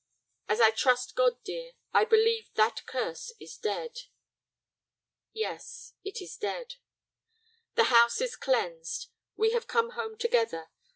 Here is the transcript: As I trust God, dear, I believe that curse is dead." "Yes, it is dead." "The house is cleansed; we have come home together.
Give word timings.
As 0.49 0.59
I 0.59 0.71
trust 0.71 1.13
God, 1.15 1.43
dear, 1.43 1.73
I 1.93 2.05
believe 2.05 2.51
that 2.55 2.87
curse 2.87 3.33
is 3.39 3.55
dead." 3.55 3.95
"Yes, 5.31 5.93
it 6.03 6.19
is 6.23 6.37
dead." 6.37 6.77
"The 7.75 7.83
house 7.93 8.19
is 8.19 8.35
cleansed; 8.35 9.09
we 9.35 9.51
have 9.51 9.67
come 9.67 9.91
home 9.91 10.17
together. 10.17 10.71